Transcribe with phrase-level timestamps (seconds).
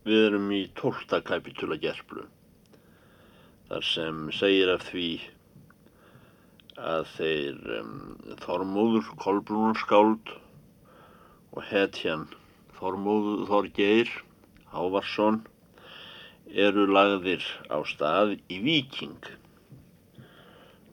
[0.00, 2.22] Við erum í tólta kapitula gerflu.
[3.68, 5.08] Þar sem segir af því
[6.80, 7.90] að þeir um,
[8.40, 10.32] Þormóður, Kolbrúnarskáld
[11.52, 12.24] og hetjan
[12.78, 14.14] Þormóður Þorgeir
[14.72, 15.42] Hávarsson
[16.48, 19.20] eru lagðir á stað í Víking,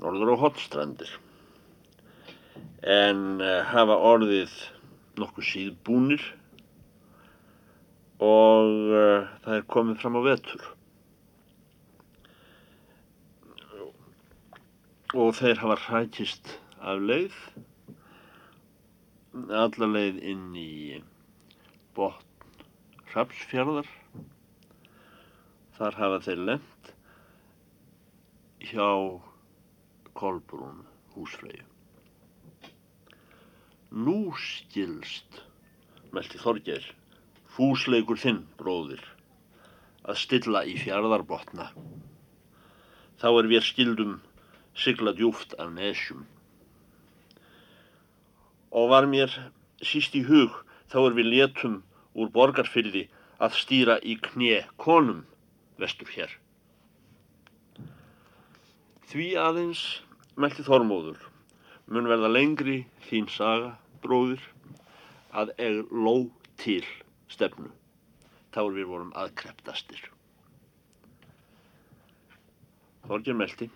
[0.03, 1.13] norður á Hottstrandir,
[2.83, 4.51] en uh, hafa orðið
[5.17, 6.27] nokkuð síðbúnir
[8.23, 10.63] og uh, það er komið fram á vetur.
[15.17, 17.35] Og þeir hafa hrækist af leið,
[19.47, 21.03] alla leið inn í
[21.95, 22.25] botn
[23.13, 23.87] Hrafsfjörðar.
[25.77, 26.91] Þar hafa þeir lent
[28.67, 28.89] hjá
[30.17, 31.63] Kolbrún húsfreyju.
[33.97, 35.39] Nú skilst,
[36.11, 36.83] meldi Þorgeir,
[37.57, 39.01] fúsleikur þinn, bróðir,
[40.05, 41.71] að stilla í fjörðarbotna.
[43.17, 44.17] Þá er við skildum
[44.77, 46.27] sigla djúft af nesjum.
[48.69, 49.33] Og var mér
[49.81, 50.53] síst í hug
[50.91, 51.79] þá er við létum
[52.13, 53.07] úr borgarfyrði
[53.41, 55.23] að stýra í kné konum
[55.81, 56.29] vestur hér.
[59.09, 59.83] Því aðeins
[60.37, 61.25] meldi Þormóður
[61.87, 64.41] mun verða lengri þín saga, bróðir,
[65.31, 66.15] að eð ló
[66.59, 66.83] til
[67.31, 67.71] stefnu.
[68.53, 70.01] Þá er við vorum aðkreptastir.
[73.07, 73.69] Þorgir meldi.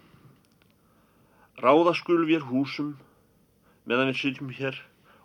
[1.62, 2.96] Ráða skul við húsum
[3.86, 4.78] meðan við sitjum hér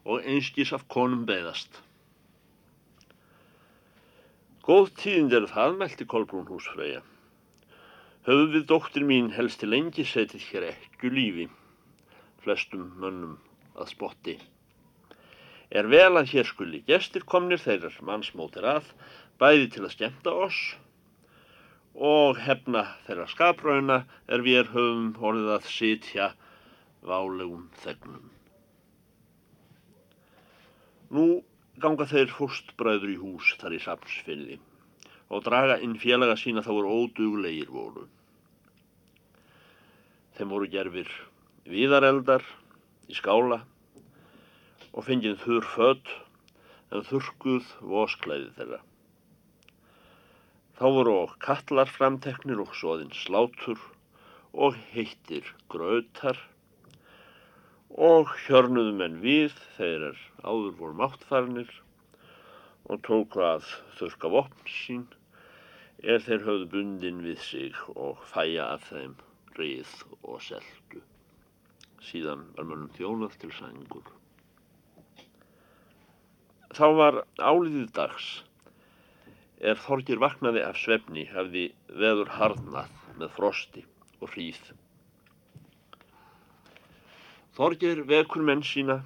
[0.07, 1.81] og einskís af konum beðast.
[4.67, 7.03] Góð tíðind er það, meldi Kolbrún húsfreyja.
[8.27, 11.47] Höfum við dóttir mín helst til lengi setið hér ekku lífi,
[12.43, 13.37] flestum mönnum
[13.79, 14.35] að spotti.
[15.71, 18.87] Er vel að hér skuli gestir komnir þeirrar mannsmótir að,
[19.41, 20.61] bæði til að skemta oss
[21.97, 26.31] og hefna þeirra skaprauna er við höfum orðið að sitja
[27.07, 28.31] válegum þegnum.
[31.17, 31.27] Nú
[31.81, 34.59] ganga þeir fóstbræður í hús þar í sapnsfyrði
[35.33, 38.07] og draga inn félaga sína þá er óduglegir voru.
[40.37, 41.11] Þeim voru gerfir
[41.67, 42.45] viðareldar
[43.11, 43.65] í skála
[44.97, 46.13] og fengið þurr född
[46.97, 48.81] en þurrkuð vosklæði þeirra.
[50.77, 53.81] Þá voru og kallar framteknir og svoðinn slátur
[54.57, 56.41] og heittir grautar
[58.09, 61.71] og hjörnuðu menn við þeir er áður voru máttfarnir
[62.89, 63.69] og tóku að
[63.99, 65.07] þurka vopn sín
[66.03, 69.17] er þeir höfðu bundin við sig og fæja af þeim
[69.57, 69.93] rið
[70.23, 71.01] og seldu.
[72.05, 74.13] Síðan var mönnum þjónað til sængur.
[76.77, 78.25] Þá var áliðið dags
[79.65, 83.85] er Þorgir vaknaði af svefni hafði veður harnað með frosti
[84.21, 84.59] og hríð.
[87.57, 88.99] Þorgir vekur menn sína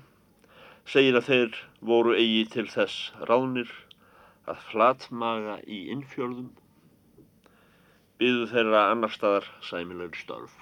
[0.90, 1.60] segir að þeir
[1.92, 3.70] voru eigi til þess ráðnir
[4.50, 6.48] að flatmaga í innfjörðum
[8.18, 10.56] byðu þeirra annar staðar sæmilegur störf.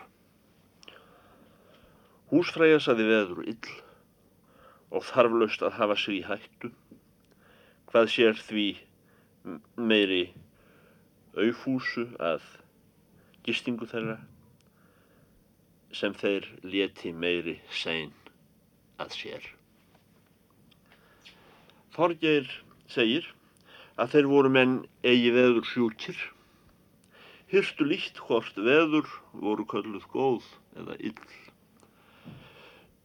[2.28, 3.72] Húsfræja saði veður ill
[4.92, 6.72] og þarflaust að hafa sig í hættu
[7.88, 8.66] hvað sér því
[9.80, 10.24] meiri
[11.38, 12.44] auðfúsu að
[13.46, 14.18] gistingu þeirra
[15.96, 18.12] sem þeir leti meiri sæn
[19.00, 19.46] að sér.
[21.96, 22.50] Þorgeir
[22.92, 23.30] segir
[23.98, 26.18] að þeir voru menn eigi veður sjúkir,
[27.50, 30.44] hyrstu líkt hvort veður voru kölluð góð
[30.78, 31.47] eða ill.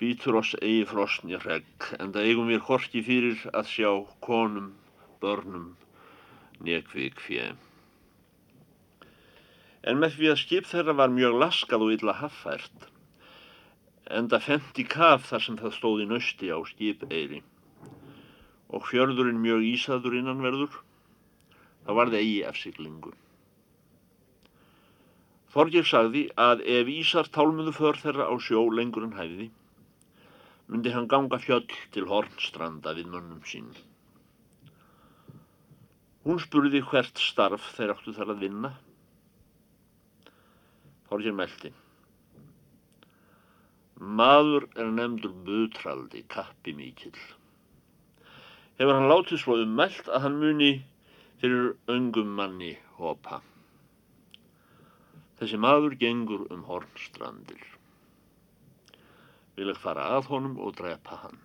[0.04, 3.92] Býtur oss eigi frosnja hregg, en það eigum við horki fyrir að sjá
[4.26, 4.74] konum,
[5.24, 5.70] börnum,
[6.60, 7.46] nekvik fjö.
[9.88, 12.90] En með því að skip þeirra var mjög laskað og illa haffært,
[14.12, 17.40] en það fendt í kaf þar sem það stóði nösti á skipeyri
[18.74, 20.80] og fjörðurinn mjög ísaður innanverður,
[21.88, 23.16] það eigi efsiglingu.
[25.54, 29.52] Þorgir sagði að ef Ísar tálmuðu för þeirra á sjó lengur en hæfiði,
[30.68, 33.70] myndi hann ganga fjöll til hornstranda við mönnum sín.
[36.24, 38.72] Hún spurði hvert starf þeir áttu þar að vinna.
[41.10, 41.74] Þorgir meldi.
[44.00, 47.20] Maður er nefndur butraldi, kappi mikill.
[48.80, 50.72] Hefur hann látið svo ummælt að hann muni
[51.44, 53.42] fyrir öngum manni hopa.
[55.40, 57.62] Þessi maður gengur um hornstrandir.
[59.58, 61.42] Vil ekki fara að honum og drepa hann.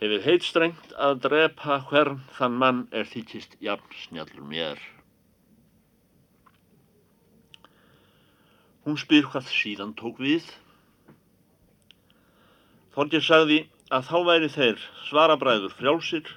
[0.00, 4.80] hefur heit strengt að drepa hvern þann mann er þykist jafn snjallur mér.
[8.86, 10.46] Hún spyr hvað síðan tók við.
[12.96, 13.58] Þorgir sagði
[13.92, 16.32] að þá væri þeir svarabræður frjálsir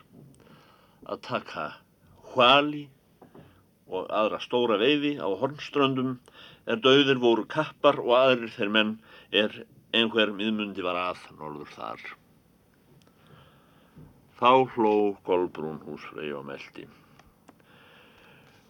[1.07, 1.69] að taka
[2.33, 2.89] hvali
[3.87, 6.17] og aðra stóra veiði á hornströndum
[6.67, 8.93] er döðir voru kappar og aðrir þeir menn
[9.31, 9.63] er
[9.93, 12.03] einhver miðmundi var að norður þar.
[14.39, 14.95] Þá hló
[15.27, 16.87] Kolbrún húsfrey og meldi.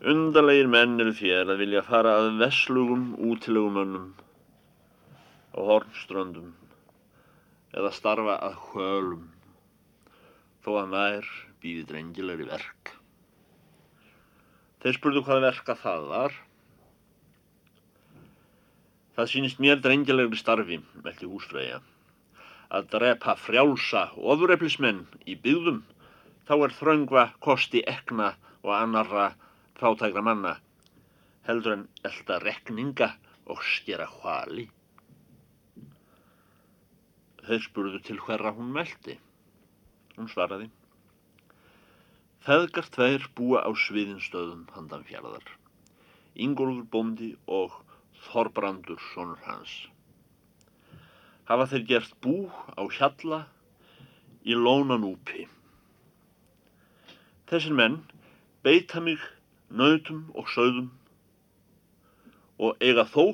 [0.03, 4.09] Undarlegir menn eru þér að vilja fara að veslugum útilegumönnum
[5.55, 6.51] á hornströndum
[7.73, 9.29] eða starfa að hvölum
[10.65, 11.29] þó að nær
[11.63, 12.91] býði drengilegri verk.
[14.83, 16.35] Þeir spurðu hvað verka það var
[19.13, 21.81] Það sýnist mér drengjalegri starfi, meldi húsfreyja.
[22.73, 25.83] Að drepa frjálsa ofureflismenn í byggðum,
[26.49, 28.31] þá er þröngva kosti ekna
[28.63, 29.27] og annarra
[29.77, 30.55] fátækra manna,
[31.45, 33.11] heldur en elda rekninga
[33.45, 34.65] og skera hvali.
[37.43, 39.19] Þeir spurðu til hverra hún meldi.
[40.15, 40.69] Hún svaraði.
[42.43, 45.45] Feðgar tveir búa á sviðinstöðum handan fjaraðar.
[46.33, 47.82] Ingólfur bóndi og
[48.29, 49.73] Þorbrandur, sonur hans.
[51.49, 52.35] Hafa þeir gert bú
[52.79, 53.43] á hjalla
[54.47, 55.47] í lónanúpi.
[57.51, 57.97] Þessir menn
[58.63, 59.21] beita mig
[59.69, 60.91] nautum og sögðum
[62.63, 63.33] og eiga þó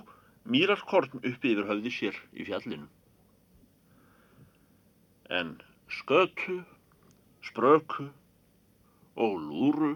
[0.49, 2.87] mýrarkorn uppi yfir höfði sér í fjallinu.
[5.29, 5.57] En
[5.99, 6.63] skötu,
[7.45, 8.07] spröku
[9.19, 9.91] og lúru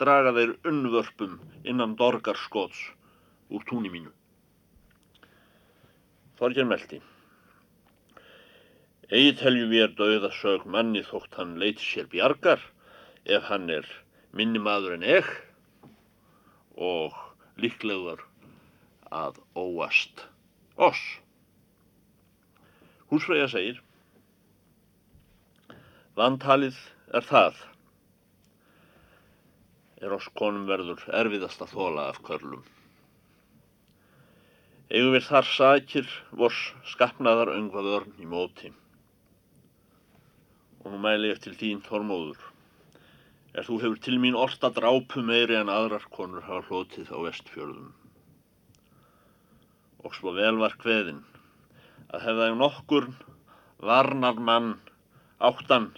[0.00, 1.36] draga þeir unnvörpum
[1.68, 2.80] innan dorgarskots
[3.50, 4.12] úr túni mínu.
[6.40, 7.00] Þorgir meldi.
[9.10, 12.62] Egi telju við er dauða sög manni þótt hann leiti sér bjargar
[13.26, 13.88] ef hann er
[14.32, 15.26] minni maður en ég
[16.78, 17.16] og
[17.60, 18.22] líklegur
[19.10, 20.24] að óast
[20.78, 21.02] oss.
[23.10, 23.82] Húsfreyja segir
[26.14, 26.78] Vantalið
[27.14, 27.58] er það
[30.00, 32.62] er oss konum verður erfiðast að þóla af körlum.
[34.90, 36.60] Eigum við þar sakir vors
[36.90, 38.72] skapnaðar öngvað örn í móti.
[40.82, 42.40] Og nú mæli ég til þín þormóður.
[43.54, 47.92] Er þú hefur til mín orta drápu meiri en aðrar konur hafa hlotið á vestfjörðum.
[50.02, 51.22] Og svo vel var hveðin
[52.10, 53.06] að hefða ég nokkur
[53.86, 54.72] varnar mann
[55.38, 55.92] áttan,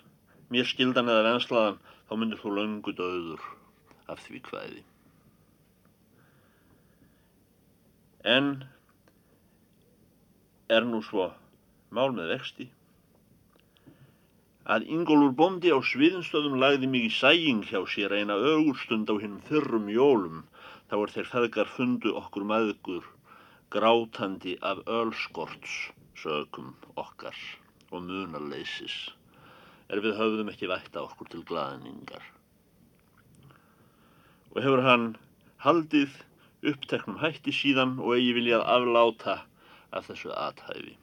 [0.52, 3.48] mér skildan eða venslaðan, þá myndir þú löngu döður
[4.12, 4.84] af því hvaði.
[8.36, 8.52] En
[10.68, 11.30] er nú svo
[11.90, 12.68] mál með vexti.
[14.62, 19.40] Að Ingólfur Bondi á sviðinstöðum lagði mig í sæing hjá sér eina ögurstund á hinn
[19.48, 20.44] þurrum jólum.
[20.86, 23.08] Þá er þeir feðgar fundu okkur maðgur
[23.72, 27.36] grátandi af ölskorts sögum okkar
[27.90, 28.96] og munarleisis
[29.92, 32.22] er við höfðum ekki vætta okkur til glaðningar.
[34.52, 35.06] Og hefur hann
[35.64, 36.14] haldið
[36.72, 39.38] uppteknum hætti síðan og eigi viljað afláta
[39.92, 40.94] af þessu athæfi.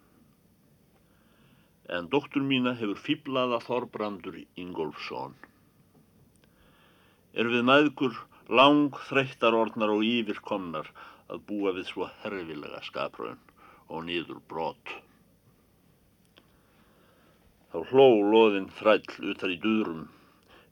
[1.98, 5.36] En dóttur mína hefur fýblaða Þorbrandur Ingólfsson.
[7.34, 8.18] Er við maðgur
[8.50, 10.90] lang þreyttar orðnar og yfirkomnar
[11.30, 13.42] að búa við svo herfilega skapröðun
[13.90, 14.96] og nýður brot.
[17.70, 20.08] Þá hló loðinn þræll utar í durum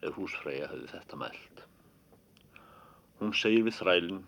[0.02, 1.64] ef húsfreyja hefði þetta mælt.
[3.18, 4.26] Hún segir við þrælinn,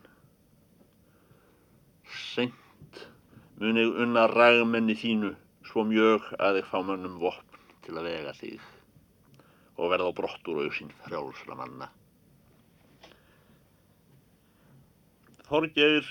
[2.09, 2.68] Seint
[3.59, 5.33] mun ég unna rægmenni þínu
[5.67, 8.61] svo mjög að ég fá mönnum vopn til að vega þig
[9.79, 11.89] og verða á brottur auðsinn frjálsra manna.
[15.49, 16.07] Þorgeir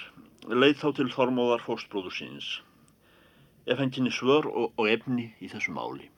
[0.51, 2.49] leið þá til Þormóðar fóstbróður síns
[3.69, 6.09] ef henn kynni svör og, og efni í þessu máli.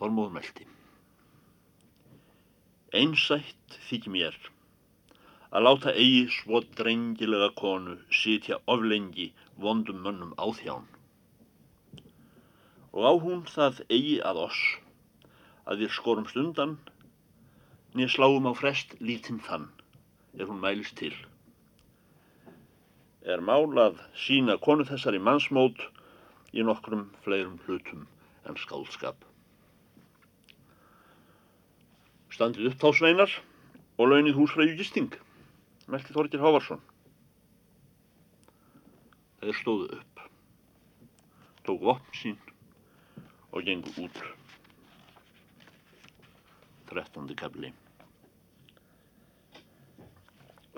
[0.00, 0.68] Þormóður meldi.
[2.94, 4.36] Einsætt þykir mér
[5.54, 9.28] að láta eigi svo drengilega konu sitja oflengi
[9.64, 10.86] vondum mönnum á þján.
[12.90, 14.62] Og á hún það eigi að oss,
[15.70, 16.72] að við skorum stundan,
[17.94, 19.68] nýja sláum á frest lítinn þann,
[20.34, 21.14] er hún mælist til.
[23.22, 25.78] Er málað sína konu þessari mannsmót
[26.50, 28.08] í nokkrum fleirum hlutum
[28.42, 29.22] en skálskap.
[32.34, 33.38] Standið upp þá sveinar
[33.94, 35.14] og launið húsfræðu gisting
[35.90, 36.80] meldi Þorgir Hávarsson.
[39.42, 40.22] Þeir stóðu upp,
[41.66, 42.38] tók vopn sín
[43.52, 44.20] og gengu út.
[46.88, 47.72] Þrettandi kefli.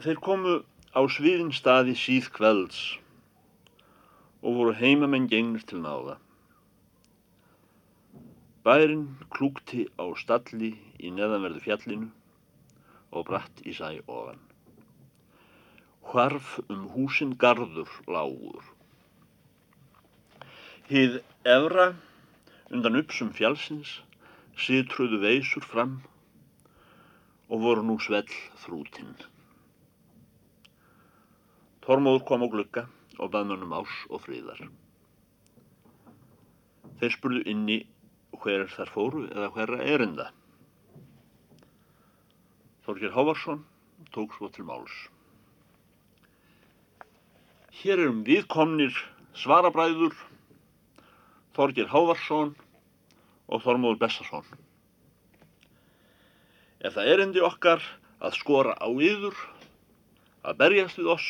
[0.03, 0.59] Þeir komu
[0.93, 2.81] á sviðin staði síð kvelds
[4.43, 6.19] og voru heimamenn gengnir til náða.
[8.67, 12.11] Bærin klúkti á stalli í neðanverðu fjallinu
[13.15, 14.46] og bratt í sæ ofan.
[16.07, 18.65] Hvarf um húsin gardur lágur.
[20.87, 21.87] Hið efra
[22.71, 23.97] undan uppsum fjallsins
[24.67, 25.97] sitruðu veysur fram
[27.51, 28.31] og voru nú svell
[28.63, 29.17] þrútinn.
[31.87, 32.87] Tormóður kom á glugga
[33.19, 34.63] og bað mönnum ás og fríðar.
[37.01, 37.81] Þeir spurðu inni
[38.43, 40.31] hver þar fóru eða hverra erinda.
[42.87, 43.63] Þorgir Hávarsson
[44.15, 44.95] tók svo til máls.
[47.77, 48.95] Hér erum viðkomnir
[49.37, 50.15] svarabræður
[51.57, 52.55] Þorgir Hávarsson
[53.53, 54.47] og Þormóður Bessarsson.
[56.81, 57.85] Er það erindi okkar
[58.25, 59.37] að skora á yður,
[60.41, 61.29] að berjast við oss,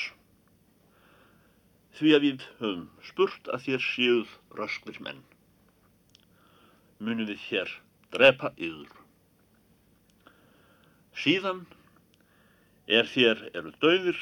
[1.98, 5.22] því að við höfum spurt að þér séuð rösklir menn.
[7.02, 7.76] Munum við hér
[8.14, 8.94] drepa yður.
[11.16, 11.64] Síðan
[12.86, 14.18] er þér eru döðir,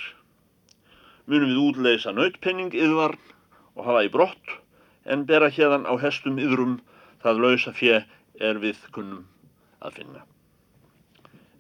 [1.30, 3.20] munum við útleisa nautpenning yðvarn
[3.74, 4.56] og hafa í brott
[5.04, 6.78] en bera hérðan á hestum yðrum
[7.24, 8.02] það lausa fjö
[8.48, 9.24] er við kunnum
[9.84, 10.24] að finna.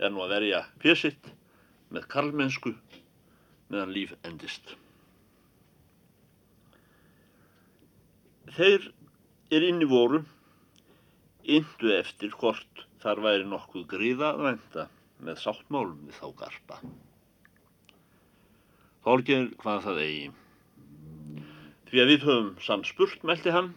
[0.00, 1.30] Er nú að verja fjösitt
[1.94, 2.74] með karlmennsku
[3.72, 4.74] meðan líf endist.
[8.54, 8.90] Þeir
[9.54, 10.20] er inni voru,
[11.44, 14.86] yndu eftir hvort þar væri nokkuð gríða að venda
[15.24, 16.78] með sáttmálum við þá garpa.
[19.04, 20.28] Þorgir hvað það eigi.
[21.90, 23.74] Því að við höfum sann spurt, meldi hann,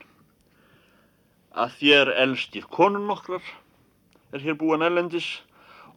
[1.51, 3.43] að þér elskir konun nokkrar,
[4.31, 5.27] er hér búan ellendis,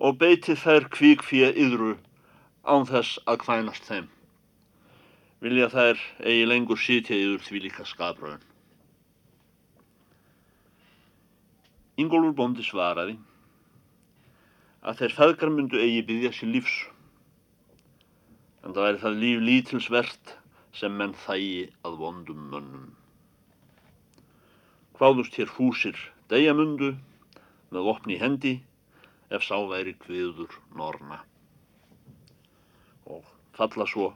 [0.00, 1.94] og beitið þær kvík fyrir yðru
[2.64, 4.08] án þess að kvænast þeim.
[5.40, 8.42] Vilja þær eigi lengur sitja yður því líka skapröðun.
[12.00, 13.18] Ingólfur bóndi svaraði
[14.80, 16.76] að þeir feðgar myndu eigi byggja sér lífs.
[18.64, 20.32] En það væri það líf lítilsvert
[20.76, 22.88] sem menn þægi að vondum mönnum.
[25.00, 26.00] Hváðust hér fúsir
[26.32, 26.90] dejamundu
[27.72, 28.54] með opni hendi
[29.30, 31.22] ef sá væri kviður norna.
[33.08, 33.24] Og
[33.56, 34.10] falla svo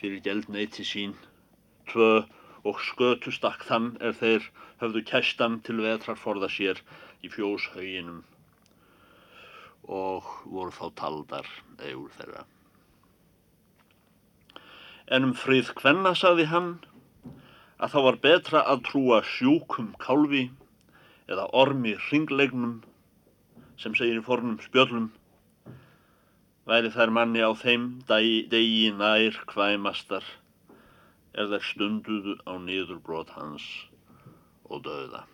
[0.00, 1.16] fyrir gæld neyti sín,
[1.90, 2.24] tvö
[2.64, 4.46] og skötu stakk þann er þeir
[4.82, 6.80] höfðu kæstan til vetrar forða sér
[7.24, 8.22] í fjóshauginum
[9.84, 11.48] og voru þá taldar
[11.84, 12.44] eigur þeirra.
[15.12, 16.68] En um frið hvenna sagði hann
[17.76, 20.46] að þá var betra að trúa sjúkum kálfi
[21.28, 22.78] eða ormi ringlegnum
[23.80, 25.10] sem segir í fornum spjöllum
[26.70, 30.24] væri þær manni á þeim degi, nær kvæmastar
[31.36, 33.66] er þær stunduðu á niðurbrot hans
[34.70, 35.24] og döða.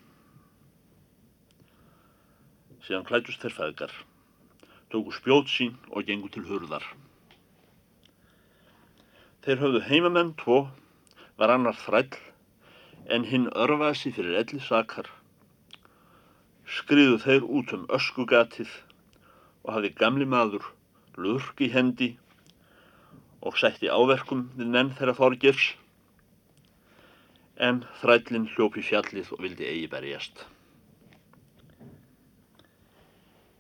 [2.83, 3.95] Síðan klætust þeir feðgar,
[4.91, 6.83] tóku spjót sín og gengu til hurðar.
[9.41, 10.57] Þeir höfðu heimamenn tvo,
[11.41, 12.17] var annar þræll,
[13.09, 15.09] en hinn örfasi fyrir elli sakar.
[16.69, 18.75] Skriðu þeir út um öskugatið
[19.65, 20.69] og hafi gamli maður
[21.17, 22.11] lurk í hendi
[23.41, 25.73] og sætti áverkum við nenn þeirra þorgirs
[27.57, 30.45] en þrællin hljópi fjallið og vildi eigi berjast.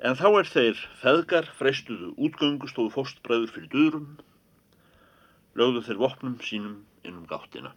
[0.01, 4.11] En þá er þeir feðgar freistuðu útgöngu stóðu fóstbræður fyrir durum,
[5.59, 7.73] lögðu þeir vopnum sínum innum gáttina.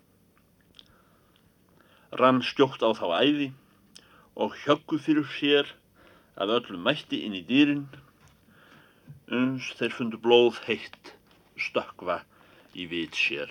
[2.19, 3.49] Rann stjókt á þá æði
[4.37, 5.71] og hjöggu fyrir sér
[6.37, 7.87] af öllum mætti inn í dýrin,
[9.33, 11.13] uns þeir fundu blóð heitt
[11.57, 12.21] stökva
[12.73, 13.49] í vit sér.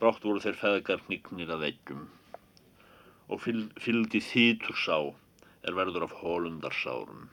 [0.00, 2.06] Brátt voru þeir feðgar hnignir að veitum
[3.30, 4.96] og fylgdi þýtur sá
[5.66, 7.28] er verður af hólundarsárum.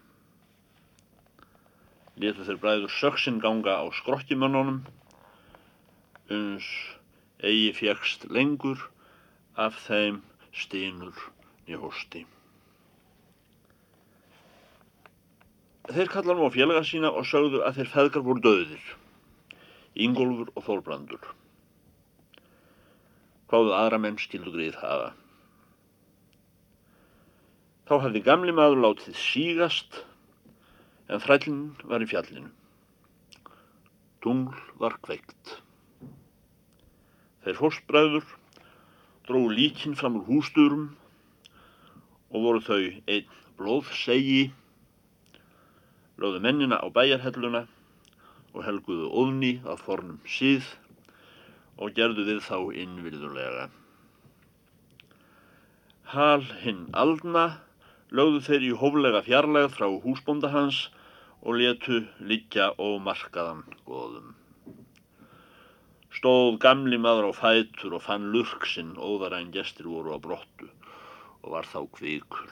[2.18, 4.80] Letu þeir bræður söksinn ganga á skrokkimönnunum
[6.34, 6.70] uns
[7.46, 8.88] eigi fjækst lengur
[9.56, 10.22] af þeim
[10.52, 11.28] stínur
[11.70, 12.26] í hósti.
[15.88, 18.88] Þeir kalla nú á félaga sína og sögðu að þeir feðgar voru döðir,
[19.96, 21.30] Ingólfur og Þólbrandur
[23.48, 25.14] hvaðu aðra menn skildu greið hafa.
[27.88, 30.02] Þá hafði gamli maður látið sígast
[31.08, 32.50] en þrællin var í fjallinu.
[34.24, 35.58] Tungl var kveikt.
[37.46, 38.26] Þeir fórstbræður
[39.28, 40.90] dróðu líkin fram úr hústurum
[42.32, 44.50] og voru þau einn blóðsegi,
[46.20, 47.64] lögðu mennina á bæjarhelluna
[48.54, 50.68] og helguðu óðni að fornum síð
[51.78, 53.70] og gerðu við þá innvirðulega.
[56.08, 57.48] Hal hinn aldna
[58.16, 60.88] lögðu þeir í hóflega fjarlægð frá húsbónda hans
[61.42, 64.34] og letu liggja ómarkaðan góðum.
[66.18, 70.70] Stóð gamli maður á fætur og fann lurksinn óðara en gestir voru á brottu
[71.44, 72.50] og var þá kvikur.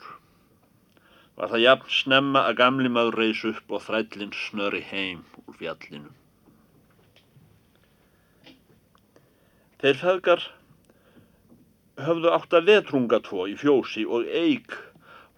[1.36, 6.14] Var það jafn snemma að gamli maður reys upp og þrællin snöri heim úr fjallinu.
[9.82, 10.46] Þeir feðgar
[12.06, 14.78] höfðu átt að vetrunga tvo í fjósi og eig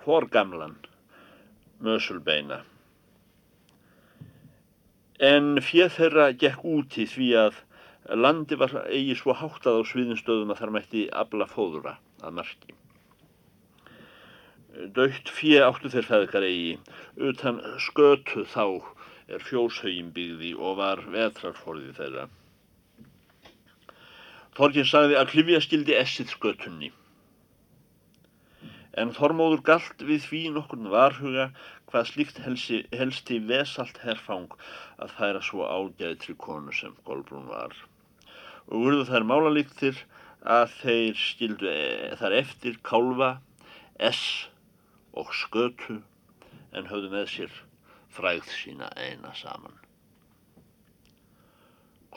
[0.03, 0.77] forgamlan
[1.83, 2.61] mösulbeina.
[5.17, 7.55] En fjöð þeirra gekk úti því að
[8.21, 12.75] landi var eigi svo háttað á sviðinstöðum að þar mætti abla fóðura að marki.
[14.93, 16.77] Dautt fjö áttu þeir feðgar eigi,
[17.17, 18.85] utan skötu þá
[19.27, 22.27] er fjóshauðin byggði og var vetrarforðið þeirra.
[24.57, 26.91] Þorgin sagði að klifja skildi essið skötunni.
[28.97, 31.51] En Þormóður galt við því nokkurn varhuga
[31.91, 34.55] hvað slíkt helsi, helsti vesalt herfang
[34.97, 37.75] að færa svo ágæðtri konu sem Golbrún var.
[38.67, 40.01] Og urðu þær málalíktir
[40.57, 43.31] að þeir skildu e þar eftir kálfa,
[44.01, 44.49] ess
[45.13, 46.01] og skötu
[46.73, 47.53] en höfðu með sér
[48.17, 49.77] frægð sína eina saman.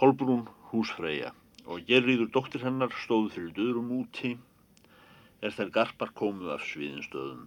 [0.01, 1.35] Kolbrún húsfreyja
[1.69, 4.39] og Gerriður dóttir hennar stóðu fyrir döðrum úti
[5.41, 7.47] er þær garpar komu af sviðinstöðum.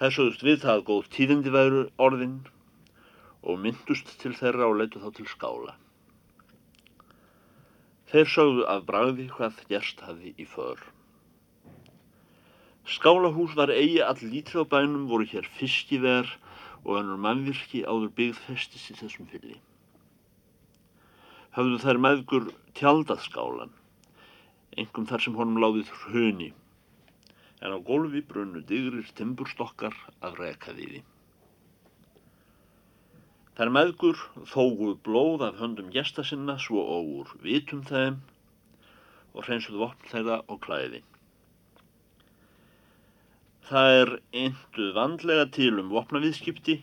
[0.00, 2.36] Það sögðust við það að góð tíðindi væru orðin
[3.40, 5.76] og myndust til þeirra og leitu þá til skála.
[8.10, 10.80] Þeir sögðu af bragði hvað gerst hafi í för.
[12.90, 16.28] Skálahús var eigi all lítið á bænum, voru hér fiskiver
[16.84, 19.60] og ennur mannvirki áður byggð festis í þessum fylli
[21.56, 22.44] höfðu þær meðgur
[22.78, 23.72] tjaldað skálan,
[24.80, 26.50] engum þar sem honum láðið hruni,
[27.60, 31.02] en á gólfi brunnu digrir timburstokkar að reka við því.
[33.60, 38.20] Þær meðgur þóguð blóð af höndum gesta sinna svo óur vitum þeim
[39.34, 41.02] og hreinsuð vopn þeirra og klæði.
[43.68, 46.80] Það er einduð vandlega til um vopnaviðskipti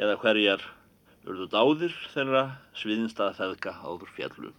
[0.00, 0.62] eða hverjar
[1.26, 2.44] urðu dáðir þeirra
[2.78, 4.52] sviðinstaða feðka áður fjallu.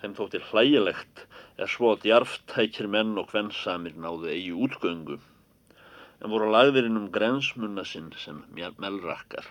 [0.00, 1.24] Þeim þóttir hlægilegt
[1.58, 7.84] er svo að djarftækir menn og hvennsamir náðu eigi útgöngu en voru lagðirinn um grensmunna
[7.86, 9.46] sinn sem melrakkar.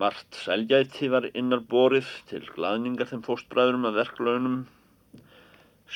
[0.00, 4.58] Mart selgæti var innar borið til glaðningar þeim fóstbræðurum að verklaunum,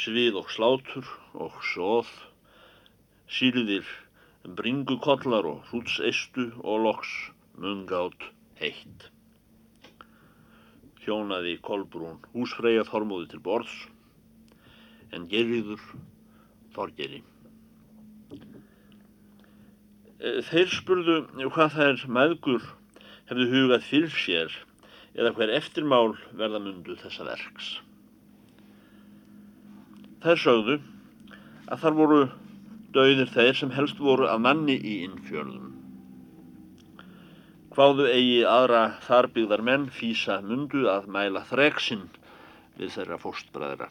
[0.05, 1.09] svið og slátur
[1.47, 2.11] og sóð,
[3.39, 3.89] síluðir
[4.61, 7.13] bringukollar og hrútseistu og loks
[7.57, 8.29] mungátt
[8.61, 9.09] heitt.
[11.07, 13.75] Hjónaði Kolbrún húsfreyja þormóði til borðs
[15.15, 15.83] en gerriður
[16.75, 17.21] þorgeri.
[20.19, 21.21] E, þeir spurðu
[21.55, 22.67] hvað þær maðgur
[23.31, 24.59] hefðu hugað fyrir sér
[25.15, 27.71] eða hver eftirmál verða mundu þessa verks.
[30.27, 30.81] Þær sögðu
[31.71, 32.21] að þar voru
[32.97, 35.76] dauðir þeir sem helst voru að manni í innfjörðum.
[37.77, 42.07] Hváðu eigi aðra þarbyggðar menn físa mundu að mæla þreksinn
[42.79, 43.91] við þeirra fóstbræðra.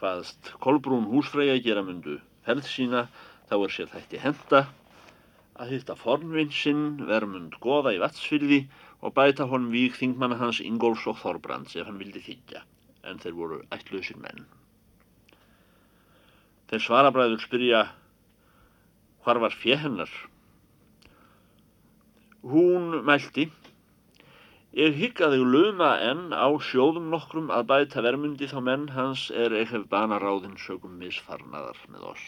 [0.00, 3.04] Hvaðst Kolbrún húsfreyja gera mundu ferð sína
[3.46, 4.64] þá er sér þætti henda
[5.54, 8.64] að hitta fornvinsinn vermund goða í vatsfyrði
[9.06, 12.66] og bæta honum vík þingmanna hans Ingólfs og Þorbrands ef hann vildi þykja
[13.06, 14.48] en þeir voru ætlausir menn.
[16.66, 17.88] Þeir svarabræður spyrja
[19.22, 20.10] hvar var fjö hennar.
[22.46, 23.50] Hún mælti
[24.76, 29.22] Ég hygg að þau luma enn á sjóðum nokkrum að bæta vermundi þá menn hans
[29.32, 32.24] er eitthvað banaráðin sögum misfarnaðar með oss.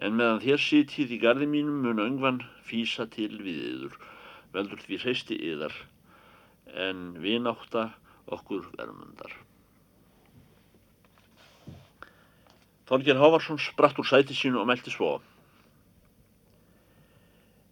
[0.00, 3.98] En meðan þér sitið í gardi mínum mun öngvan físa til við yður,
[4.56, 5.76] veldur því hreisti yðar,
[6.72, 7.90] en vináta
[8.32, 9.36] okkur vermundar.
[12.88, 15.18] Þorgir Hávarsson spratt úr sæti sínu og meldi svo.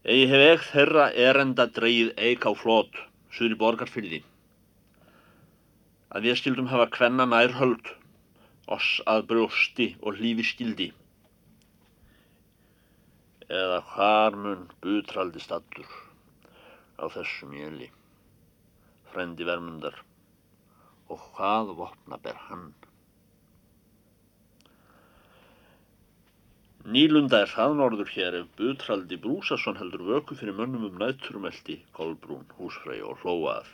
[0.01, 2.95] Egi hef ekki þeirra erenda dreyið eik á flót,
[3.37, 4.21] suður í borgarfyrði.
[6.09, 7.91] Að við skildum hafa kvenna nær höld,
[8.65, 10.89] oss að brjósti og hlífi skildi.
[13.51, 15.93] Eða hvar mun butraldi stattur
[16.97, 17.91] á þessum jæli.
[19.11, 19.97] frendi vermundar,
[21.11, 22.69] og hvað vopna ber hann?
[26.90, 32.48] Nýlunda er það norður hér ef Butraldi Brúsason heldur vöku fyrir mönnum um nætturumelti, Kolbrún,
[32.59, 33.68] húsfrey og hlóað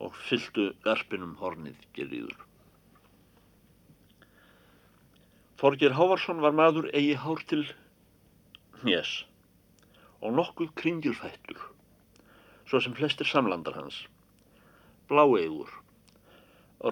[0.00, 2.38] og fylltu garpinum hornið gerðiður.
[5.60, 7.66] Þorgir Hávarsson var maður eigi hár til
[8.80, 9.12] hnés
[10.24, 11.60] og nokkuð kringilfættur,
[12.64, 14.00] svo sem flestir samlandar hans.
[15.12, 15.68] Bláeigur,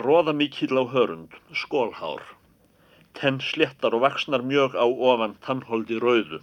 [0.05, 2.21] róða mikill á hörund, skólhár,
[3.19, 6.41] tenn sléttar og vaksnar mjög á ofan tannholdi rauðu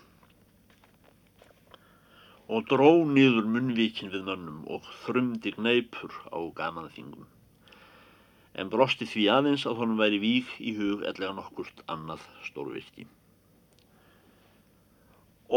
[2.50, 7.28] og dró nýður munnvíkin við mönnum og þrumdi gneipur á gamanþingum.
[8.58, 13.06] En brosti því aðeins að honum væri vík í hug ellega nokkurt annað stórvirki.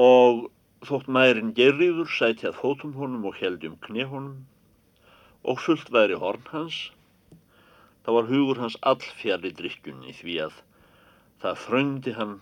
[0.04, 0.50] Og
[0.84, 4.36] þótt mærin gerriður sæti að fótum honum og heldi um kne honum
[5.48, 6.90] og fullt væri horn hans,
[8.04, 10.60] þá var hugur hans all fjari drikkjunni því að
[11.42, 12.34] það þröngdi hann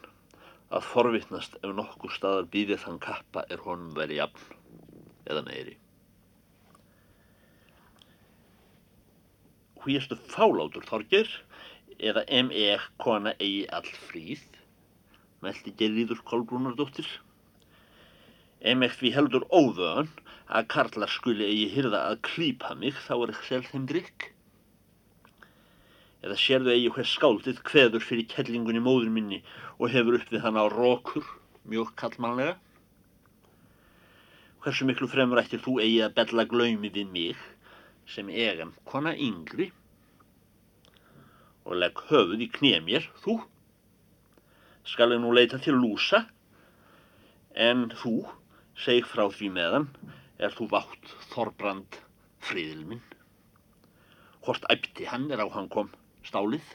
[0.70, 4.58] að forvittnast ef nokkur staðar býðið þann kappa er honum verið jafn
[5.30, 5.76] eða meiri.
[9.80, 11.30] Hvíastu fálátur Þorger
[12.10, 12.76] eða M.E.
[13.00, 14.44] kona eigi all fríð,
[15.40, 17.08] meldi gerðiður Kolbrúnardóttir.
[18.60, 18.90] M.E.
[18.92, 20.10] því heldur óvön
[20.50, 24.28] að karlar skuli eigi hyrða að klípa mig þá er ekki selv þeim drikk.
[26.20, 29.38] Eða sérðu eigi hver skáldið hveður fyrir kellingunni móður minni
[29.78, 31.24] og hefur upp við hana á rókur,
[31.64, 32.58] mjög kallmannlega?
[34.60, 37.46] Hversu miklu fremur ættir þú eigi að bella glaumi við mig
[38.04, 39.70] sem egam kona yngri
[41.64, 43.38] og legg höfuð í knið mér, þú?
[44.84, 46.26] Skal ég nú leita til lúsa,
[47.56, 48.26] en þú,
[48.76, 49.88] seg frá því meðan,
[50.36, 52.00] er þú vátt Þorbrand
[52.44, 53.02] friðil minn.
[54.44, 55.88] Hvort æpti hann er á hann kom
[56.30, 56.70] stálið?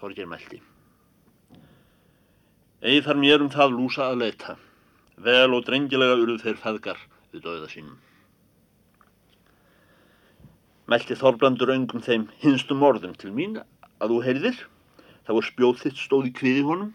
[0.00, 0.60] Þorgir meldi.
[2.80, 4.54] Eigi þar mér um það lúsa að leita.
[5.20, 7.98] Vel og drengilega urðu þeir feðgar við döða sínum.
[10.90, 14.62] Meldi Þorbrandur öngum þeim hinstum orðum til mín að þú heyrðir.
[15.26, 16.94] Það var spjóð þitt stóð í kviði honum,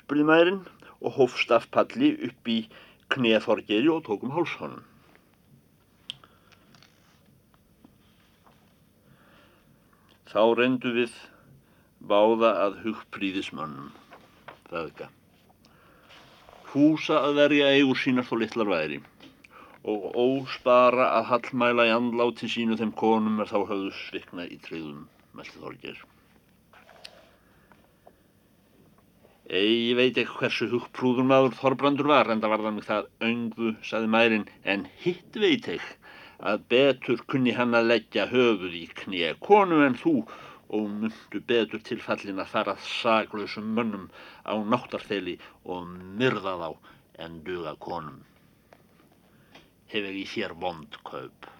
[0.00, 0.62] spurði maðurinn
[1.02, 2.56] og hófst af palli upp í
[3.12, 4.82] kneð Þorgeri og tókum háls honum.
[10.32, 11.16] Þá reyndu við
[12.08, 13.90] báða að hugpríðismönnum,
[14.70, 15.10] feðga.
[16.72, 19.02] Húsa að verja eigur sínar þó litlar væri
[19.92, 25.04] og óspara að hallmæla í andláti sínu þeim konum er þá höfðu svikna í treyðum,
[25.36, 26.00] meldi Þorger.
[29.52, 33.74] Ég veit ekki hversu hugprúður maður Þorbrandur var, en það var það mig það öngu,
[33.84, 35.98] saði mærin, en hitt veit ekki
[36.42, 40.14] að betur kunni hann að leggja höfuð í knið konu en þú
[40.72, 44.08] og myndu betur tilfallin að fara saglausum mönnum
[44.42, 45.36] á náttarþeli
[45.74, 46.68] og myrða þá
[47.24, 48.22] en duga konum.
[49.92, 51.50] Hefur í þér vond kaup.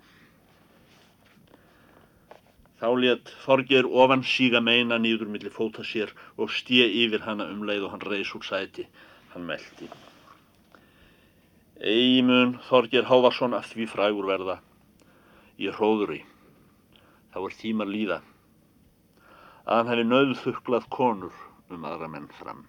[2.81, 7.63] Þá let Þorger ofan síga meina nýður millir fóta sér og stíja yfir hana um
[7.69, 8.89] leið og hann reys úr sæti.
[9.37, 9.87] Hann meldi.
[11.79, 14.59] Eimun Þorger Hávarsson af því frægur verða
[15.63, 16.21] í hróðuri.
[17.33, 18.21] Þá er tímar líða
[19.63, 21.35] að hann hefði nauðþuklað konur
[21.71, 22.65] um aðra menn fram.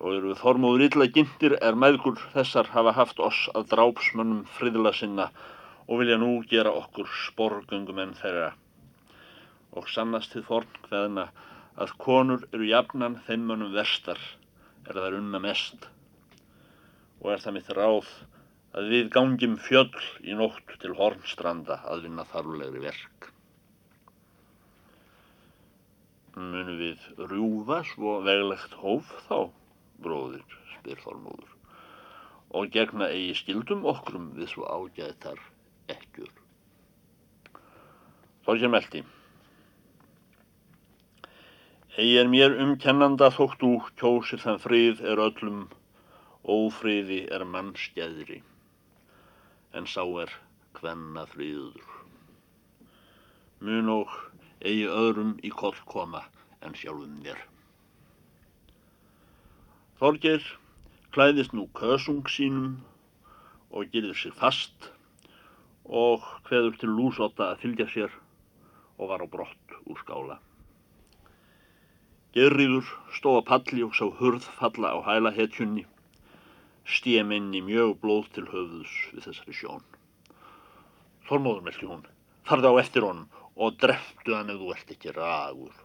[0.00, 4.94] Og eru við þormóður illa gindir er meðgur þessar hafa haft oss að drápsmönnum friðla
[4.96, 5.28] sinna
[5.84, 8.52] og vilja nú gera okkur sporgöngum enn þeirra.
[9.76, 11.28] Og sannast þið forn hveðna
[11.76, 14.20] að konur eru jafnan þeim mönnum verstar
[14.88, 15.88] er þær unna mest
[17.20, 18.10] og er það mitt ráð
[18.74, 23.28] að við gangjum fjöll í nótt til Hornstranda að vinna þarflegri verk.
[26.34, 29.50] Munum við rjúfa svo veglegt hóf þá,
[30.02, 31.52] bróðir, spyr Þormóður,
[32.50, 35.38] og gegna eigi skildum okkrum við svo ágæðtar
[35.94, 36.32] ekkjur.
[38.44, 39.04] Þorgir meldi.
[41.94, 45.62] Egi er mér umkennanda þóttu kjósir þann frið er öllum,
[46.42, 48.40] ófriði er mannskjæðri,
[49.74, 50.32] en sá er
[50.78, 51.82] hvenna friður.
[53.64, 54.14] Mun og
[54.64, 56.22] eigi öðrum í koll koma
[56.64, 57.38] en sjálfum mér.
[60.00, 60.44] Þorger
[61.14, 62.80] klæðist nú kösung sínum
[63.74, 64.90] og gerður sig fast
[65.84, 68.18] og hveður til lúsóta að fylgja sér
[68.98, 70.38] og var á brott úr skála.
[72.34, 75.84] Gerriður stóð að palli og sá hurð falla á hæla hetjunni.
[76.84, 79.84] Stíja minni mjög blóð til höfðus við þessari sjón.
[81.28, 82.04] Þormóður meldi hún,
[82.44, 85.76] farði á eftir honum og dreftu hann ef þú ert ekki ragur.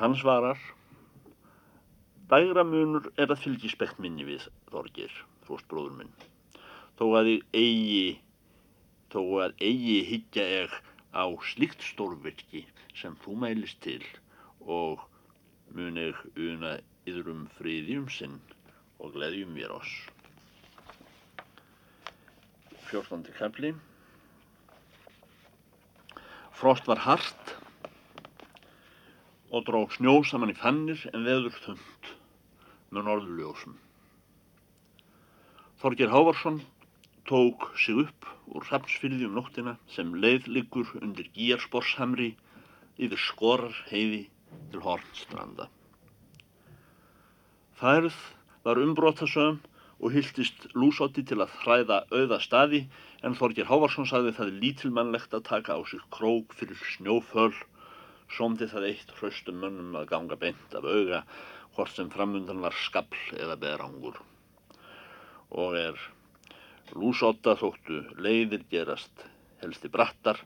[0.00, 0.58] Hann svarar,
[2.30, 5.12] dægra munur er að fylgi spekt minni við Þorgir,
[5.46, 6.14] fórstbróður minn,
[6.98, 8.06] þó að ég eigi,
[9.14, 10.74] þó að eigi higgja ég
[11.14, 12.64] á slíkt stórvirki
[12.98, 14.02] sem þú mælist til
[14.66, 15.04] og
[15.76, 16.74] mun ég una
[17.10, 18.38] yðrum friðjum sinn
[18.98, 19.92] og gleðjum mér oss.
[22.88, 23.26] 14.
[23.38, 23.72] kapli
[26.54, 27.54] Frost var hart
[29.54, 32.12] og drók snjó saman í fannir en veður þund
[32.94, 33.74] með norðurljósum.
[35.82, 36.62] Þorgir Hávarsson
[37.28, 42.32] tók sig upp úr Hrafnsfyrði um nóttina sem leið liggur undir Gíarsporshamri
[42.96, 44.26] yfir skorar heiði
[44.72, 45.68] til Hornstranda.
[47.78, 48.14] Færð
[48.64, 49.60] var umbrótasögum
[50.00, 52.84] og hildist lúsótti til að hræða auða staði
[53.26, 57.52] en Þorgir Hávarsson sagði það lítilmannlegt að taka á sig krók fyrir snjóföl
[58.34, 61.20] Sómdi það eitt hraustum mönnum að ganga beint af auga
[61.74, 64.16] hvort sem framundan var skabl eða berangur.
[65.50, 66.00] Og er
[66.94, 69.26] lúsóta þóttu leiðir gerast
[69.62, 70.40] helsti brattar,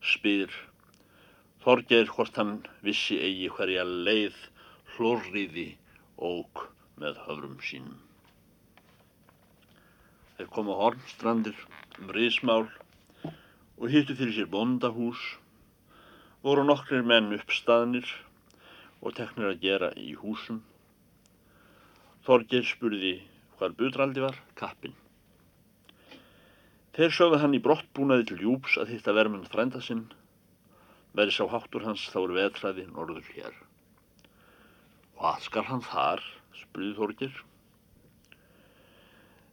[0.00, 0.52] spyr
[1.64, 4.36] Þorgeir hvort hann vissi eigi hverja leið
[4.94, 5.66] hlorriði
[6.20, 6.64] óg
[7.00, 7.98] með höfrum sínum.
[10.36, 11.56] Þeir koma hornstrandir
[11.98, 12.66] um riðsmál
[13.24, 15.20] og hittu fyrir sér bondahús
[16.44, 18.08] voru nokkrir menn uppstaðnir
[19.00, 20.62] og teknir að gera í húsum.
[22.24, 23.14] Þorgir spurði
[23.58, 24.96] hvar budraldi var, kappin.
[26.96, 30.06] Þeir sögðu hann í brottbúnaði til Júps að hitta vermund frænda sinn,
[31.16, 33.56] veri sá háttur hans þá er vetræði norður hér.
[35.20, 36.20] Hvað skal hann þar,
[36.56, 37.32] spurði Þorgir.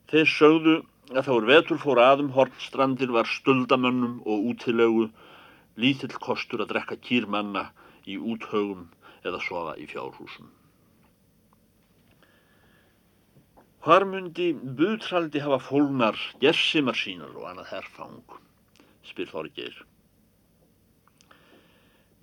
[0.07, 0.75] Þeir sögðu
[1.11, 5.09] að þá er vetur fór aðum hornstrandir var stuldamönnum og útilegu
[5.75, 7.65] lítill kostur að drekka kýrmanna
[8.07, 8.85] í úthaugum
[9.27, 10.47] eða sofa í fjárhúsum.
[13.83, 18.39] Hvar myndi buðtraldi hafa fólnar, gersimar sínar og annað herfang,
[19.03, 19.75] spyr Þorgeir.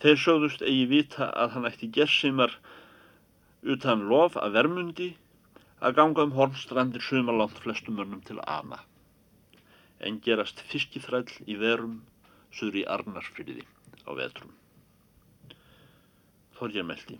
[0.01, 2.57] Þeir sögðust eigi vita að hann ætti gersimar
[3.65, 5.11] utan lof að vermundi
[5.85, 8.81] að ganga um hornstrandir sumalant flestum mönnum til ama,
[10.01, 12.03] en gerast fiskithræll í verum
[12.55, 13.65] suður í Arnarfyrði
[14.05, 14.53] á vetrum.
[16.59, 17.19] Þorgir meldi.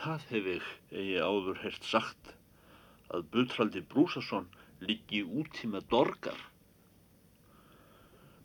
[0.00, 2.34] Það hef ég eigi áður hert sagt
[3.10, 4.46] að Butraldi Brúsason
[4.84, 6.38] liggi út í með dorgar.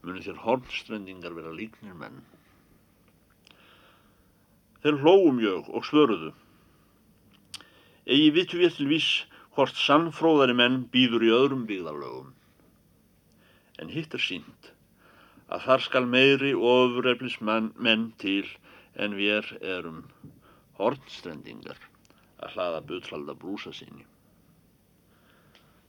[0.06, 2.24] Muni þér hornstrendingar vera líknir menn.
[4.86, 6.28] Þeir hlóum jög og svöruðu.
[8.06, 9.08] Egi vitu við til vís
[9.58, 12.28] hvort sannfróðari menn býður í öðrum byggðarlögum.
[13.82, 14.70] En hitt er sínt
[15.50, 18.46] að þar skal meiri ofureflis menn til
[18.94, 20.06] en við erum
[20.78, 21.82] hornstrendingar
[22.46, 24.06] að hlaða butralda brúsa síni.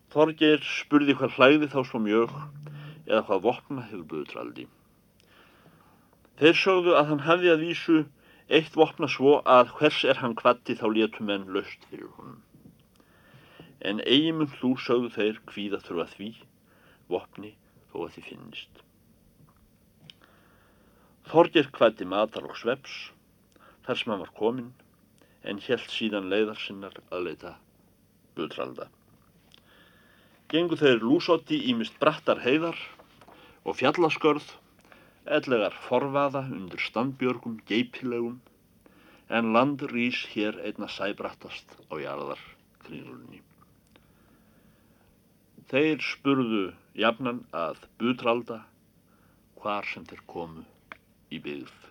[0.09, 2.37] Þorgeir spurði hvað hlæði þá svo mjög
[3.05, 4.71] eða hvað vopna hefur butraldi.
[6.41, 8.05] Þeir sögðu að hann hefði að vísu
[8.49, 12.43] eitt vopna svo að hvers er hann kvatti þá létu menn löst fyrir honum.
[13.81, 16.31] En eigimum þú sögðu þeir hvíða þurfa því,
[17.11, 17.53] vopni
[17.91, 18.83] þó að því finnist.
[21.27, 23.11] Þorgir kvætti matar og sveps
[23.87, 24.71] þar sem hann var kominn
[25.47, 27.57] en helt síðan leiðar sinnar að leita
[28.39, 28.87] butralda.
[30.51, 32.79] Gengu þeir lúsotti í mist brattar heiðar
[33.67, 34.47] og fjallaskörð,
[35.27, 38.39] ellegar forvaða undir standbjörgum geipilegum
[39.39, 42.43] en land rís hér einna sæbrattast á jarðar
[42.87, 43.43] kringlunni.
[45.67, 48.61] Þeir spurðu jafnan að butralda
[49.59, 50.63] hvar sem þeir komu
[51.35, 51.86] í byggð.